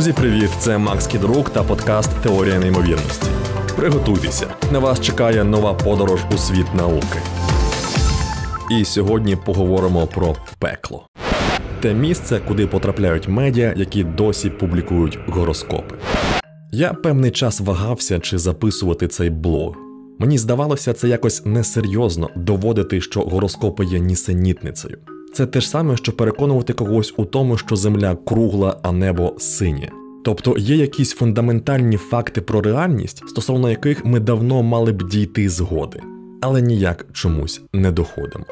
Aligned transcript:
Друзі, 0.00 0.12
привіт! 0.12 0.50
Це 0.58 0.78
Макс 0.78 1.06
Кідрук 1.06 1.50
та 1.50 1.62
подкаст 1.62 2.10
Теорія 2.22 2.58
неймовірності. 2.58 3.26
Приготуйтеся, 3.76 4.46
на 4.72 4.78
вас 4.78 5.00
чекає 5.00 5.44
нова 5.44 5.74
подорож 5.74 6.20
у 6.34 6.38
світ 6.38 6.74
науки. 6.74 7.18
І 8.70 8.84
сьогодні 8.84 9.36
поговоримо 9.36 10.06
про 10.06 10.36
пекло. 10.58 11.06
Те 11.80 11.94
місце, 11.94 12.40
куди 12.48 12.66
потрапляють 12.66 13.28
медіа, 13.28 13.74
які 13.76 14.04
досі 14.04 14.50
публікують 14.50 15.18
гороскопи. 15.26 15.94
Я 16.72 16.92
певний 16.92 17.30
час 17.30 17.60
вагався, 17.60 18.18
чи 18.18 18.38
записувати 18.38 19.08
цей 19.08 19.30
блог. 19.30 19.74
Мені 20.18 20.38
здавалося, 20.38 20.92
це 20.92 21.08
якось 21.08 21.46
несерйозно 21.46 22.30
доводити, 22.36 23.00
що 23.00 23.20
гороскопи 23.20 23.84
є 23.84 23.98
нісенітницею. 23.98 24.98
Це 25.32 25.46
те 25.46 25.60
ж 25.60 25.68
саме, 25.68 25.96
що 25.96 26.12
переконувати 26.12 26.72
когось 26.72 27.14
у 27.16 27.24
тому, 27.24 27.56
що 27.56 27.76
земля 27.76 28.16
кругла, 28.16 28.76
а 28.82 28.92
небо 28.92 29.34
синє. 29.38 29.90
Тобто 30.24 30.54
є 30.58 30.76
якісь 30.76 31.12
фундаментальні 31.12 31.96
факти 31.96 32.40
про 32.40 32.60
реальність, 32.60 33.28
стосовно 33.28 33.70
яких 33.70 34.04
ми 34.04 34.20
давно 34.20 34.62
мали 34.62 34.92
б 34.92 35.02
дійти 35.02 35.48
згоди, 35.48 36.00
але 36.40 36.62
ніяк 36.62 37.06
чомусь 37.12 37.60
не 37.72 37.90
доходимо. 37.90 38.44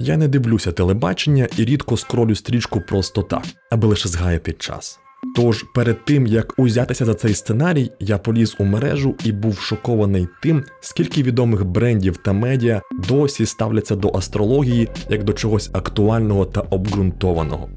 Я 0.00 0.16
не 0.16 0.28
дивлюся 0.28 0.72
телебачення 0.72 1.48
і 1.56 1.64
рідко 1.64 1.96
скролю 1.96 2.34
стрічку 2.34 2.80
просто 2.80 3.22
так, 3.22 3.42
аби 3.70 3.88
лише 3.88 4.08
згаяти 4.08 4.52
час. 4.52 4.98
Тож 5.36 5.64
перед 5.74 6.04
тим 6.04 6.26
як 6.26 6.54
узятися 6.58 7.04
за 7.04 7.14
цей 7.14 7.34
сценарій, 7.34 7.90
я 8.00 8.18
поліз 8.18 8.56
у 8.58 8.64
мережу 8.64 9.14
і 9.24 9.32
був 9.32 9.58
шокований 9.58 10.28
тим, 10.42 10.64
скільки 10.80 11.22
відомих 11.22 11.64
брендів 11.64 12.16
та 12.16 12.32
медіа 12.32 12.82
досі 13.08 13.46
ставляться 13.46 13.96
до 13.96 14.12
астрології 14.14 14.88
як 15.10 15.24
до 15.24 15.32
чогось 15.32 15.70
актуального 15.72 16.44
та 16.44 16.60
обґрунтованого. 16.60 17.68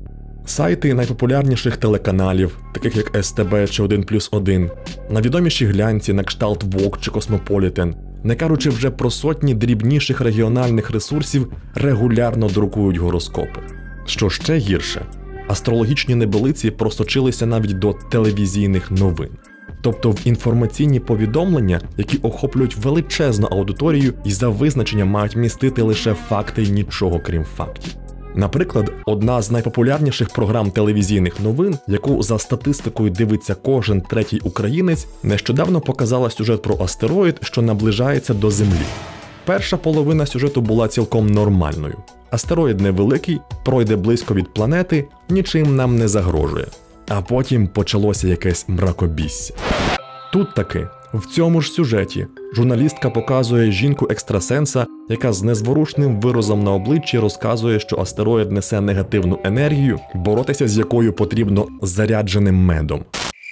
Сайти 0.50 0.94
найпопулярніших 0.94 1.78
телеканалів, 1.78 2.58
таких 2.74 2.96
як 2.96 3.26
СТБ 3.26 3.70
чи 3.70 3.84
1 3.84 4.04
плюс 4.04 4.30
1, 4.32 4.70
найвідоміші 5.10 5.66
глянці 5.66 6.14
на 6.14 6.24
кшталт 6.24 6.64
Vogue 6.64 7.00
чи 7.00 7.12
Cosmopolitan, 7.12 7.94
не 8.24 8.36
кажучи 8.36 8.70
вже 8.70 8.92
про 8.92 9.12
сотні 9.12 9.54
дрібніших 9.54 10.22
регіональних 10.22 10.92
ресурсів, 10.92 11.52
регулярно 11.76 12.48
друкують 12.48 12.98
гороскопи. 12.98 13.62
Що 14.06 14.30
ще 14.30 14.58
гірше, 14.58 15.06
астрологічні 15.48 16.16
небелиці 16.16 16.72
просочилися 16.72 17.46
навіть 17.46 17.80
до 17.80 17.94
телевізійних 18.12 18.92
новин. 18.92 19.30
Тобто 19.82 20.12
в 20.12 20.20
інформаційні 20.24 21.00
повідомлення, 21.00 21.82
які 21.98 22.18
охоплюють 22.18 22.78
величезну 22.78 23.48
аудиторію 23.48 24.14
і 24.26 24.32
за 24.32 24.50
визначенням 24.50 25.08
мають 25.08 25.36
містити 25.36 25.82
лише 25.82 26.14
факти 26.14 26.64
і 26.64 26.70
нічого 26.72 27.20
крім 27.20 27.44
фактів. 27.44 27.94
Наприклад, 28.40 28.94
одна 29.06 29.42
з 29.42 29.52
найпопулярніших 29.52 30.30
програм 30.30 30.72
телевізійних 30.72 31.40
новин, 31.40 31.78
яку 31.88 32.24
за 32.24 32.40
статистикою 32.40 33.10
дивиться 33.10 33.56
кожен 33.56 34.02
третій 34.02 34.40
українець, 34.44 35.08
нещодавно 35.24 35.82
показала 35.82 36.30
сюжет 36.30 36.62
про 36.62 36.78
астероїд, 36.80 37.38
що 37.42 37.62
наближається 37.62 38.34
до 38.34 38.52
Землі. 38.52 38.86
Перша 39.46 39.78
половина 39.78 40.26
сюжету 40.26 40.62
була 40.62 40.88
цілком 40.88 41.28
нормальною. 41.28 41.96
Астероїд 42.32 42.80
невеликий, 42.80 43.40
пройде 43.66 43.96
близько 43.96 44.34
від 44.34 44.54
планети, 44.54 45.08
нічим 45.30 45.76
нам 45.76 45.98
не 45.98 46.08
загрожує. 46.08 46.68
А 47.08 47.22
потім 47.22 47.68
почалося 47.68 48.28
якесь 48.28 48.66
мракобісся. 48.68 49.54
Тут 50.34 50.56
таки, 50.56 50.88
в 51.14 51.26
цьому 51.26 51.62
ж 51.62 51.72
сюжеті, 51.72 52.28
журналістка 52.54 53.10
показує 53.10 53.72
жінку 53.72 54.08
екстрасенса, 54.10 54.86
яка 55.10 55.34
з 55.34 55.44
незворушним 55.44 56.20
виразом 56.20 56.64
на 56.64 56.74
обличчі 56.74 57.20
розказує, 57.20 57.80
що 57.80 58.00
астероїд 58.00 58.52
несе 58.52 58.82
негативну 58.82 59.40
енергію, 59.44 60.00
боротися 60.16 60.68
з 60.68 60.78
якою 60.78 61.14
потрібно 61.14 61.68
зарядженим 61.82 62.56
медом. 62.56 63.04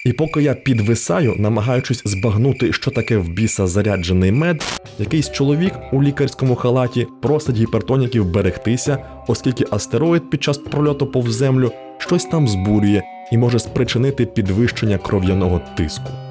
І 0.06 0.12
поки 0.12 0.42
я 0.42 0.54
підвисаю, 0.54 1.34
намагаючись 1.38 2.02
збагнути, 2.04 2.72
що 2.72 2.90
таке 2.90 3.16
в 3.16 3.28
біса 3.28 3.66
заряджений 3.66 4.32
мед, 4.32 4.64
якийсь 4.98 5.30
чоловік 5.30 5.72
у 5.92 6.02
лікарському 6.02 6.54
халаті 6.54 7.06
просить 7.22 7.56
гіпертоніків 7.56 8.26
берегтися, 8.26 8.98
оскільки 9.28 9.64
астероїд 9.70 10.30
під 10.30 10.42
час 10.42 10.58
прольоту 10.58 11.06
повз 11.06 11.34
землю 11.34 11.72
щось 11.98 12.24
там 12.24 12.48
збурює 12.48 13.02
і 13.32 13.38
може 13.38 13.58
спричинити 13.58 14.26
підвищення 14.26 14.98
кров'яного 14.98 15.60
тиску. 15.76 16.27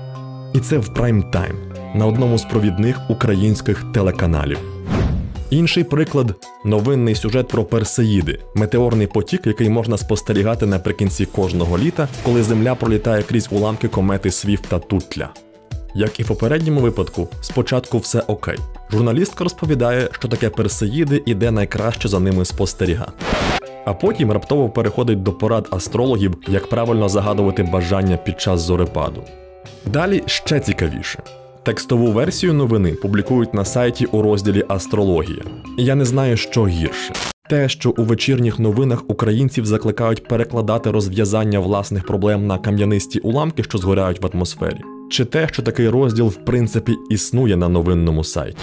І 0.57 0.59
це 0.59 0.78
в 0.78 0.90
прайм-тайм 0.90 1.53
на 1.95 2.06
одному 2.06 2.38
з 2.38 2.44
провідних 2.44 3.09
українських 3.09 3.85
телеканалів. 3.94 4.59
Інший 5.50 5.84
приклад 5.84 6.35
новинний 6.66 7.16
сюжет 7.16 7.47
про 7.47 7.63
персеїди, 7.63 8.40
метеорний 8.56 9.07
потік, 9.07 9.47
який 9.47 9.69
можна 9.69 9.97
спостерігати 9.97 10.66
наприкінці 10.66 11.25
кожного 11.25 11.78
літа, 11.78 12.07
коли 12.23 12.44
Земля 12.44 12.75
пролітає 12.75 13.23
крізь 13.23 13.47
уламки 13.51 13.88
комети 13.88 14.31
Свіфт 14.31 14.67
та 14.69 14.79
Тутля. 14.79 15.29
Як 15.96 16.19
і 16.19 16.23
в 16.23 16.28
попередньому 16.28 16.79
випадку, 16.79 17.28
спочатку 17.41 17.97
все 17.97 18.19
окей. 18.19 18.57
Журналістка 18.91 19.44
розповідає, 19.44 20.09
що 20.12 20.28
таке 20.28 20.50
персеїди 20.50 21.23
і 21.25 21.35
де 21.35 21.51
найкраще 21.51 22.07
за 22.07 22.19
ними 22.19 22.46
спостерігати. 22.46 23.12
А 23.85 23.94
потім 23.94 24.31
раптово 24.31 24.69
переходить 24.69 25.23
до 25.23 25.34
порад 25.34 25.67
астрологів, 25.72 26.34
як 26.47 26.69
правильно 26.69 27.09
загадувати 27.09 27.63
бажання 27.63 28.17
під 28.17 28.41
час 28.41 28.62
зорепаду. 28.62 29.23
Далі 29.85 30.23
ще 30.25 30.59
цікавіше. 30.59 31.19
Текстову 31.63 32.11
версію 32.11 32.53
новини 32.53 32.91
публікують 32.91 33.53
на 33.53 33.66
сайті 33.66 34.05
у 34.05 34.22
розділі 34.22 34.63
Астрологія. 34.67 35.44
Я 35.78 35.95
не 35.95 36.05
знаю, 36.05 36.38
що 36.38 36.67
гірше. 36.67 37.13
Те, 37.50 37.69
що 37.69 37.94
у 37.97 38.03
вечірніх 38.03 38.59
новинах 38.59 39.03
українців 39.07 39.66
закликають 39.66 40.28
перекладати 40.28 40.91
розв'язання 40.91 41.59
власних 41.59 42.05
проблем 42.05 42.47
на 42.47 42.57
кам'янисті 42.57 43.19
уламки, 43.19 43.63
що 43.63 43.78
згоряють 43.78 44.22
в 44.22 44.29
атмосфері, 44.33 44.81
чи 45.09 45.25
те, 45.25 45.47
що 45.51 45.63
такий 45.63 45.90
розділ 45.90 46.28
в 46.28 46.35
принципі 46.35 46.95
існує 47.09 47.57
на 47.57 47.69
новинному 47.69 48.23
сайті. 48.23 48.57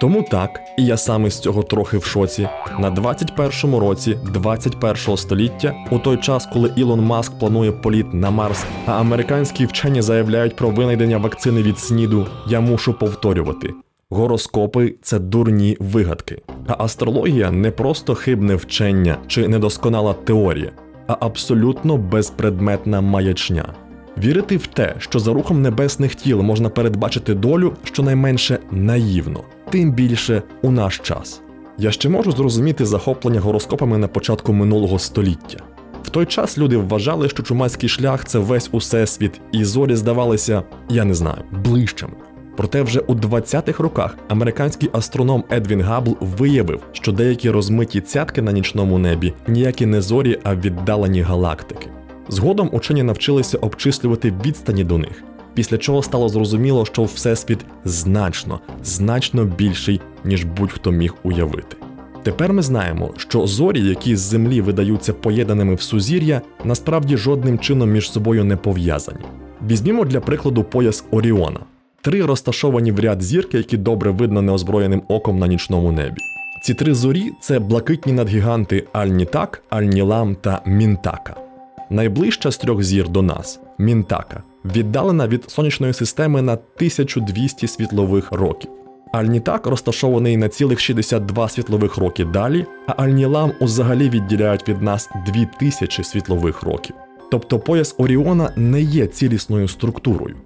Тому 0.00 0.22
так, 0.22 0.60
і 0.78 0.84
я 0.84 0.96
саме 0.96 1.30
з 1.30 1.40
цього 1.40 1.62
трохи 1.62 1.98
в 1.98 2.04
шоці. 2.04 2.48
На 2.78 2.90
21-му 2.90 3.80
році 3.80 4.18
21-го 4.34 5.16
століття, 5.16 5.74
у 5.90 5.98
той 5.98 6.16
час, 6.16 6.48
коли 6.52 6.72
Ілон 6.76 7.00
Маск 7.00 7.38
планує 7.38 7.72
політ 7.72 8.14
на 8.14 8.30
Марс, 8.30 8.64
а 8.86 8.92
американські 8.92 9.66
вчені 9.66 10.02
заявляють 10.02 10.56
про 10.56 10.70
винайдення 10.70 11.18
вакцини 11.18 11.62
від 11.62 11.78
СНІДу, 11.78 12.26
я 12.48 12.60
мушу 12.60 12.94
повторювати. 12.94 13.74
Гороскопи 14.10 14.94
це 15.02 15.18
дурні 15.18 15.76
вигадки, 15.80 16.42
а 16.66 16.84
астрологія 16.84 17.50
не 17.50 17.70
просто 17.70 18.14
хибне 18.14 18.54
вчення 18.54 19.16
чи 19.26 19.48
недосконала 19.48 20.12
теорія, 20.12 20.72
а 21.06 21.16
абсолютно 21.20 21.96
безпредметна 21.96 23.00
маячня. 23.00 23.74
Вірити 24.22 24.56
в 24.56 24.66
те, 24.66 24.94
що 24.98 25.18
за 25.18 25.32
рухом 25.32 25.62
небесних 25.62 26.14
тіл 26.14 26.42
можна 26.42 26.68
передбачити 26.68 27.34
долю, 27.34 27.76
щонайменше 27.84 28.58
наївно, 28.70 29.44
тим 29.70 29.92
більше 29.92 30.42
у 30.62 30.70
наш 30.70 30.98
час. 30.98 31.40
Я 31.78 31.90
ще 31.90 32.08
можу 32.08 32.32
зрозуміти 32.32 32.86
захоплення 32.86 33.40
гороскопами 33.40 33.98
на 33.98 34.08
початку 34.08 34.52
минулого 34.52 34.98
століття. 34.98 35.58
В 36.02 36.10
той 36.10 36.26
час 36.26 36.58
люди 36.58 36.76
вважали, 36.76 37.28
що 37.28 37.42
чумацький 37.42 37.88
шлях 37.88 38.24
це 38.24 38.38
весь 38.38 38.68
усесвіт, 38.72 39.40
і 39.52 39.64
зорі 39.64 39.96
здавалися, 39.96 40.62
я 40.88 41.04
не 41.04 41.14
знаю, 41.14 41.42
ближчими. 41.64 42.12
Проте 42.56 42.82
вже 42.82 43.00
у 43.00 43.14
20-х 43.14 43.82
роках 43.82 44.16
американський 44.28 44.90
астроном 44.92 45.44
Едвін 45.52 45.82
Габл 45.82 46.16
виявив, 46.20 46.80
що 46.92 47.12
деякі 47.12 47.50
розмиті 47.50 48.00
цятки 48.00 48.42
на 48.42 48.52
нічному 48.52 48.98
небі 48.98 49.34
ніякі 49.48 49.86
не 49.86 50.00
зорі, 50.00 50.38
а 50.44 50.54
віддалені 50.54 51.20
галактики. 51.20 51.88
Згодом 52.28 52.70
учені 52.72 53.02
навчилися 53.02 53.58
обчислювати 53.58 54.34
відстані 54.46 54.84
до 54.84 54.98
них, 54.98 55.22
після 55.54 55.78
чого 55.78 56.02
стало 56.02 56.28
зрозуміло, 56.28 56.84
що 56.84 57.04
всесвіт 57.04 57.58
значно, 57.84 58.60
значно 58.84 59.44
більший, 59.44 60.00
ніж 60.24 60.44
будь-хто 60.44 60.90
міг 60.90 61.14
уявити. 61.22 61.76
Тепер 62.22 62.52
ми 62.52 62.62
знаємо, 62.62 63.10
що 63.16 63.46
зорі, 63.46 63.80
які 63.80 64.16
з 64.16 64.20
землі 64.20 64.60
видаються 64.60 65.12
поєднаними 65.12 65.74
в 65.74 65.80
сузір'я, 65.80 66.42
насправді 66.64 67.16
жодним 67.16 67.58
чином 67.58 67.90
між 67.90 68.10
собою 68.10 68.44
не 68.44 68.56
пов'язані. 68.56 69.24
Візьмімо 69.66 70.04
для 70.04 70.20
прикладу 70.20 70.64
пояс 70.64 71.04
Оріона. 71.10 71.60
Три 72.00 72.24
розташовані 72.24 72.92
в 72.92 73.00
ряд 73.00 73.22
зірки, 73.22 73.56
які 73.58 73.76
добре 73.76 74.10
видно 74.10 74.42
неозброєним 74.42 75.02
оком 75.08 75.38
на 75.38 75.46
нічному 75.46 75.92
небі. 75.92 76.20
Ці 76.62 76.74
три 76.74 76.94
зорі 76.94 77.32
це 77.40 77.58
блакитні 77.58 78.12
надгіганти 78.12 78.84
Альнітак, 78.92 79.62
Альнілам 79.70 80.34
та 80.34 80.62
Мінтака. 80.66 81.47
Найближча 81.90 82.50
з 82.50 82.56
трьох 82.58 82.82
зір 82.82 83.08
до 83.08 83.22
нас 83.22 83.60
Мінтака, 83.78 84.42
віддалена 84.64 85.28
від 85.28 85.50
сонячної 85.50 85.92
системи 85.92 86.42
на 86.42 86.52
1200 86.52 87.68
світлових 87.68 88.32
років. 88.32 88.70
Альнітак 89.12 89.66
розташований 89.66 90.36
на 90.36 90.48
цілих 90.48 90.80
62 90.80 91.48
світлових 91.48 91.96
роки 91.96 92.24
далі, 92.24 92.66
а 92.86 92.92
Альнілам 92.92 93.52
узагалі 93.60 94.10
відділяють 94.10 94.68
від 94.68 94.82
нас 94.82 95.10
2000 95.26 96.04
світлових 96.04 96.62
років. 96.62 96.96
Тобто 97.30 97.58
пояс 97.58 97.94
Оріона 97.98 98.52
не 98.56 98.82
є 98.82 99.06
цілісною 99.06 99.68
структурою. 99.68 100.36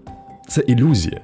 Це 0.49 0.61
ілюзія. 0.61 1.21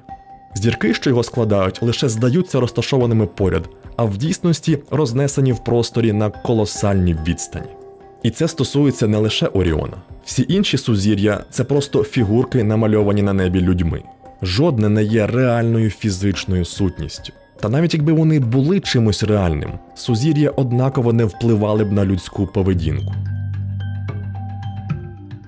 Зірки, 0.55 0.93
що 0.93 1.09
його 1.09 1.23
складають, 1.23 1.83
лише 1.83 2.09
здаються 2.09 2.59
розташованими 2.59 3.25
поряд, 3.25 3.69
а 3.95 4.03
в 4.03 4.17
дійсності 4.17 4.79
рознесені 4.91 5.53
в 5.53 5.63
просторі 5.63 6.13
на 6.13 6.29
колосальній 6.29 7.15
відстані. 7.27 7.78
І 8.23 8.29
це 8.29 8.47
стосується 8.47 9.07
не 9.07 9.17
лише 9.17 9.47
Оріона. 9.47 9.97
Всі 10.25 10.45
інші 10.49 10.77
сузір'я 10.77 11.43
це 11.49 11.63
просто 11.63 12.03
фігурки, 12.03 12.63
намальовані 12.63 13.21
на 13.21 13.33
небі 13.33 13.61
людьми. 13.61 14.01
Жодне 14.41 14.89
не 14.89 15.03
є 15.03 15.27
реальною 15.27 15.89
фізичною 15.89 16.65
сутністю. 16.65 17.33
Та 17.59 17.69
навіть 17.69 17.93
якби 17.93 18.13
вони 18.13 18.39
були 18.39 18.79
чимось 18.79 19.23
реальним, 19.23 19.69
сузір'я 19.95 20.49
однаково 20.49 21.13
не 21.13 21.25
впливали 21.25 21.83
б 21.83 21.91
на 21.91 22.05
людську 22.05 22.47
поведінку. 22.47 23.13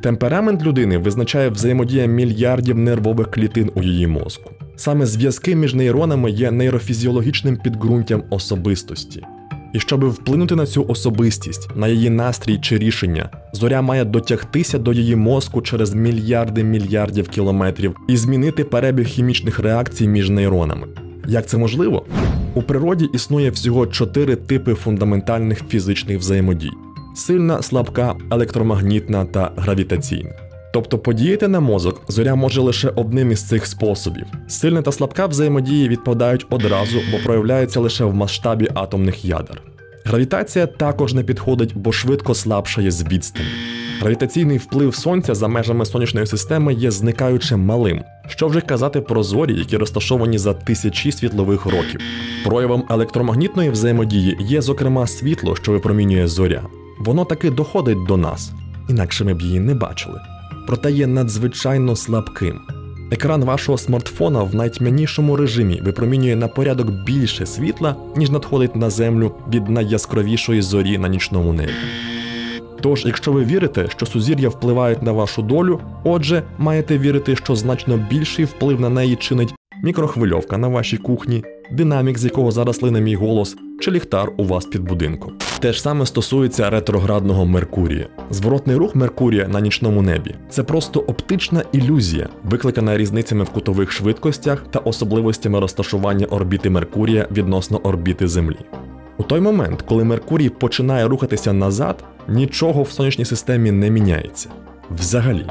Темперамент 0.01 0.63
людини 0.63 0.97
визначає 0.97 1.49
взаємодія 1.49 2.05
мільярдів 2.05 2.77
нервових 2.77 3.31
клітин 3.31 3.71
у 3.75 3.83
її 3.83 4.07
мозку. 4.07 4.51
Саме 4.75 5.05
зв'язки 5.05 5.55
між 5.55 5.73
нейронами 5.73 6.31
є 6.31 6.51
нейрофізіологічним 6.51 7.57
підґрунтям 7.57 8.23
особистості. 8.29 9.23
І 9.73 9.79
щоб 9.79 10.09
вплинути 10.09 10.55
на 10.55 10.65
цю 10.65 10.85
особистість, 10.87 11.69
на 11.75 11.87
її 11.87 12.09
настрій 12.09 12.57
чи 12.57 12.77
рішення, 12.77 13.29
зоря 13.53 13.81
має 13.81 14.05
дотягтися 14.05 14.77
до 14.77 14.93
її 14.93 15.15
мозку 15.15 15.61
через 15.61 15.93
мільярди 15.93 16.63
мільярдів 16.63 17.29
кілометрів 17.29 17.95
і 18.07 18.17
змінити 18.17 18.63
перебіг 18.63 19.07
хімічних 19.07 19.59
реакцій 19.59 20.07
між 20.07 20.29
нейронами. 20.29 20.87
Як 21.27 21.47
це 21.47 21.57
можливо? 21.57 22.05
У 22.53 22.61
природі 22.61 23.09
існує 23.13 23.49
всього 23.49 23.87
чотири 23.87 24.35
типи 24.35 24.73
фундаментальних 24.73 25.61
фізичних 25.67 26.19
взаємодій: 26.19 26.71
сильна, 27.15 27.61
слабка, 27.61 28.15
електромагнітна 28.31 29.25
та 29.25 29.51
гравітаційна. 29.57 30.50
Тобто 30.73 30.97
подіяти 30.97 31.47
на 31.47 31.59
мозок 31.59 32.01
зоря 32.07 32.35
може 32.35 32.61
лише 32.61 32.89
одним 32.89 33.31
із 33.31 33.47
цих 33.47 33.65
способів. 33.65 34.25
Сильна 34.47 34.81
та 34.81 34.91
слабка 34.91 35.25
взаємодії 35.25 35.89
відпадають 35.89 36.45
одразу, 36.49 36.99
бо 37.11 37.17
проявляються 37.23 37.79
лише 37.79 38.05
в 38.05 38.13
масштабі 38.13 38.67
атомних 38.73 39.25
ядер. 39.25 39.61
Гравітація 40.05 40.67
також 40.67 41.13
не 41.13 41.23
підходить, 41.23 41.75
бо 41.75 41.91
швидко 41.91 42.35
слабшає 42.35 42.91
з 42.91 43.03
відстані. 43.03 43.49
Гравітаційний 43.99 44.57
вплив 44.57 44.95
сонця 44.95 45.35
за 45.35 45.47
межами 45.47 45.85
сонячної 45.85 46.27
системи 46.27 46.73
є 46.73 46.91
зникаюче 46.91 47.55
малим. 47.55 48.03
Що 48.27 48.47
вже 48.47 48.61
казати 48.61 49.01
про 49.01 49.23
зорі, 49.23 49.53
які 49.53 49.77
розташовані 49.77 50.37
за 50.37 50.53
тисячі 50.53 51.11
світлових 51.11 51.65
років. 51.65 51.99
Проявом 52.45 52.83
електромагнітної 52.89 53.69
взаємодії 53.69 54.37
є, 54.39 54.61
зокрема, 54.61 55.07
світло, 55.07 55.55
що 55.55 55.71
випромінює 55.71 56.27
зоря. 56.27 56.63
Воно 56.99 57.25
таки 57.25 57.49
доходить 57.49 58.05
до 58.07 58.17
нас, 58.17 58.51
інакше 58.89 59.23
ми 59.23 59.33
б 59.33 59.41
її 59.41 59.59
не 59.59 59.75
бачили. 59.75 60.19
Проте 60.67 60.91
є 60.91 61.07
надзвичайно 61.07 61.95
слабким. 61.95 62.59
Екран 63.11 63.43
вашого 63.43 63.77
смартфона 63.77 64.43
в 64.43 64.55
найтьмянішому 64.55 65.35
режимі 65.35 65.81
випромінює 65.81 66.35
на 66.35 66.47
порядок 66.47 66.91
більше 66.91 67.45
світла, 67.45 67.95
ніж 68.15 68.29
надходить 68.29 68.75
на 68.75 68.89
землю 68.89 69.31
від 69.53 69.69
найяскравішої 69.69 70.61
зорі 70.61 70.97
на 70.97 71.07
нічному 71.07 71.53
небі. 71.53 71.71
Тож, 72.81 73.05
якщо 73.05 73.31
ви 73.31 73.43
вірите, 73.43 73.87
що 73.89 74.05
сузір'я 74.05 74.49
впливають 74.49 75.01
на 75.01 75.11
вашу 75.11 75.41
долю, 75.41 75.79
отже, 76.03 76.43
маєте 76.57 76.97
вірити, 76.97 77.35
що 77.35 77.55
значно 77.55 77.97
більший 78.09 78.45
вплив 78.45 78.81
на 78.81 78.89
неї 78.89 79.15
чинить 79.15 79.53
мікрохвильовка 79.83 80.57
на 80.57 80.67
вашій 80.67 80.97
кухні, 80.97 81.43
динамік, 81.71 82.17
з 82.17 82.25
якого 82.25 82.51
зараз 82.51 82.81
лине 82.81 83.01
мій 83.01 83.15
голос, 83.15 83.55
чи 83.79 83.91
ліхтар 83.91 84.31
у 84.37 84.43
вас 84.43 84.65
під 84.65 84.81
будинком. 84.81 85.33
Те 85.59 85.73
ж 85.73 85.81
саме 85.81 86.05
стосується 86.05 86.69
ретроградного 86.69 87.45
Меркурія. 87.45 88.07
Зворотний 88.29 88.75
рух 88.75 88.95
Меркурія 88.95 89.47
на 89.47 89.61
нічному 89.61 90.01
небі 90.01 90.35
це 90.49 90.63
просто 90.63 90.99
оптична 90.99 91.63
ілюзія, 91.71 92.29
викликана 92.43 92.97
різницями 92.97 93.43
в 93.43 93.49
кутових 93.49 93.91
швидкостях 93.91 94.63
та 94.71 94.79
особливостями 94.79 95.59
розташування 95.59 96.25
орбіти 96.25 96.69
Меркурія 96.69 97.27
відносно 97.31 97.77
орбіти 97.77 98.27
Землі. 98.27 98.59
У 99.17 99.23
той 99.23 99.41
момент, 99.41 99.81
коли 99.81 100.03
Меркурій 100.03 100.49
починає 100.49 101.07
рухатися 101.07 101.53
назад, 101.53 102.03
нічого 102.27 102.83
в 102.83 102.91
сонячній 102.91 103.25
системі 103.25 103.71
не 103.71 103.89
міняється. 103.89 104.49
Взагалі, 104.99 105.45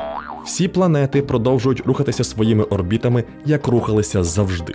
всі 0.45 0.69
планети 0.69 1.23
продовжують 1.23 1.87
рухатися 1.87 2.25
своїми 2.25 2.65
орбітами, 2.65 3.25
як 3.45 3.69
рухалися 3.69 4.23
завжди. 4.23 4.75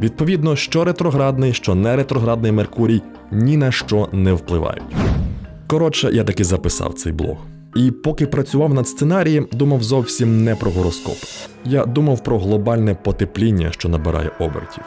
Відповідно, 0.00 0.56
що 0.56 0.84
ретроградний, 0.84 1.52
що 1.52 1.74
не 1.74 1.96
ретроградний 1.96 2.52
Меркурій 2.52 3.02
ні 3.30 3.56
на 3.56 3.72
що 3.72 4.08
не 4.12 4.32
впливають. 4.32 4.82
Коротше, 5.66 6.10
я 6.12 6.24
таки 6.24 6.44
записав 6.44 6.94
цей 6.94 7.12
блог. 7.12 7.36
І 7.76 7.90
поки 7.90 8.26
працював 8.26 8.74
над 8.74 8.88
сценарієм, 8.88 9.48
думав 9.52 9.82
зовсім 9.82 10.44
не 10.44 10.56
про 10.56 10.70
гороскоп. 10.70 11.16
Я 11.64 11.84
думав 11.84 12.24
про 12.24 12.38
глобальне 12.38 12.94
потепління, 12.94 13.72
що 13.72 13.88
набирає 13.88 14.30
обертів, 14.38 14.84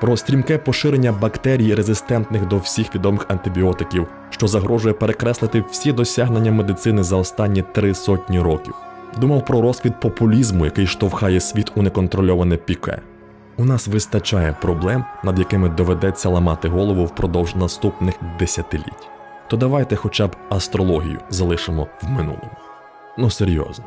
про 0.00 0.16
стрімке 0.16 0.58
поширення 0.58 1.12
бактерій, 1.12 1.74
резистентних 1.74 2.48
до 2.48 2.58
всіх 2.58 2.94
відомих 2.94 3.26
антибіотиків, 3.28 4.06
що 4.30 4.46
загрожує 4.46 4.94
перекреслити 4.94 5.64
всі 5.70 5.92
досягнення 5.92 6.52
медицини 6.52 7.02
за 7.02 7.16
останні 7.16 7.64
три 7.72 7.94
сотні 7.94 8.40
років. 8.40 8.74
Думав 9.20 9.44
про 9.44 9.62
розквіт 9.62 10.00
популізму, 10.00 10.64
який 10.64 10.86
штовхає 10.86 11.40
світ 11.40 11.72
у 11.76 11.82
неконтрольоване 11.82 12.56
піке. 12.56 12.98
У 13.56 13.64
нас 13.64 13.88
вистачає 13.88 14.56
проблем, 14.60 15.04
над 15.24 15.38
якими 15.38 15.68
доведеться 15.68 16.28
ламати 16.28 16.68
голову 16.68 17.04
впродовж 17.04 17.54
наступних 17.54 18.14
десятиліть. 18.38 19.08
То 19.48 19.56
давайте 19.56 19.96
хоча 19.96 20.26
б 20.26 20.36
астрологію 20.48 21.18
залишимо 21.30 21.88
в 22.02 22.10
минулому. 22.10 22.50
Ну 23.18 23.30
серйозно. 23.30 23.84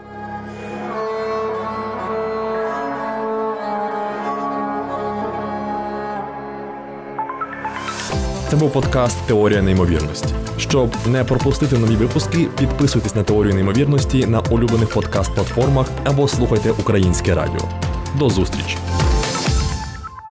Це 8.49 8.55
був 8.55 8.73
подкаст 8.73 9.17
Теорія 9.27 9.61
неймовірності. 9.61 10.35
Щоб 10.57 10.89
не 11.07 11.23
пропустити 11.23 11.77
нові 11.77 11.95
випуски, 11.95 12.47
підписуйтесь 12.59 13.15
на 13.15 13.23
теорію 13.23 13.53
неймовірності 13.53 14.25
на 14.25 14.39
улюблених 14.39 14.89
подкаст-платформах 14.95 15.85
або 16.05 16.27
слухайте 16.27 16.71
українське 16.71 17.35
радіо. 17.35 17.69
До 18.19 18.29
зустрічі! 18.29 18.77